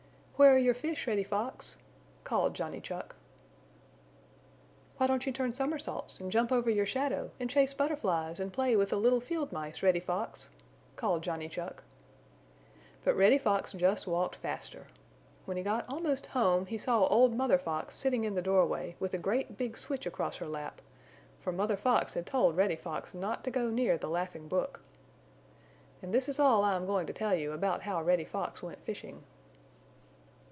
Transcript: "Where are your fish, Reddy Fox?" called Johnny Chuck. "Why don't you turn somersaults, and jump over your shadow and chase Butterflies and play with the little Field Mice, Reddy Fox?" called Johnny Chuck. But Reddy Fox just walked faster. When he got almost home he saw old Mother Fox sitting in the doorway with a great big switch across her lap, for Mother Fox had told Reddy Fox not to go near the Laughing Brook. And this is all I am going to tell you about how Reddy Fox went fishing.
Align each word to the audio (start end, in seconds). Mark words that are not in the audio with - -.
"Where 0.37 0.55
are 0.55 0.67
your 0.67 0.73
fish, 0.73 1.05
Reddy 1.05 1.23
Fox?" 1.23 1.77
called 2.23 2.55
Johnny 2.55 2.81
Chuck. 2.81 3.15
"Why 4.97 5.05
don't 5.05 5.27
you 5.27 5.31
turn 5.31 5.53
somersaults, 5.53 6.19
and 6.19 6.31
jump 6.31 6.51
over 6.51 6.71
your 6.71 6.87
shadow 6.87 7.29
and 7.39 7.47
chase 7.47 7.75
Butterflies 7.75 8.39
and 8.39 8.51
play 8.51 8.75
with 8.75 8.89
the 8.89 8.95
little 8.95 9.19
Field 9.21 9.51
Mice, 9.51 9.83
Reddy 9.83 9.99
Fox?" 9.99 10.49
called 10.95 11.21
Johnny 11.21 11.47
Chuck. 11.47 11.83
But 13.03 13.15
Reddy 13.15 13.37
Fox 13.37 13.73
just 13.73 14.07
walked 14.07 14.35
faster. 14.35 14.87
When 15.45 15.57
he 15.57 15.61
got 15.63 15.87
almost 15.87 16.25
home 16.33 16.65
he 16.65 16.79
saw 16.79 17.03
old 17.05 17.35
Mother 17.35 17.59
Fox 17.59 17.93
sitting 17.95 18.23
in 18.23 18.33
the 18.33 18.41
doorway 18.41 18.95
with 18.99 19.13
a 19.13 19.19
great 19.19 19.57
big 19.59 19.77
switch 19.77 20.07
across 20.07 20.37
her 20.37 20.47
lap, 20.47 20.81
for 21.39 21.51
Mother 21.51 21.77
Fox 21.77 22.15
had 22.15 22.25
told 22.25 22.57
Reddy 22.57 22.75
Fox 22.75 23.13
not 23.13 23.43
to 23.43 23.51
go 23.51 23.69
near 23.69 23.95
the 23.95 24.09
Laughing 24.09 24.47
Brook. 24.47 24.81
And 26.01 26.11
this 26.11 26.27
is 26.27 26.39
all 26.39 26.63
I 26.63 26.73
am 26.75 26.87
going 26.87 27.05
to 27.05 27.13
tell 27.13 27.35
you 27.35 27.51
about 27.51 27.83
how 27.83 28.01
Reddy 28.01 28.25
Fox 28.25 28.63
went 28.63 28.81
fishing. 28.83 29.21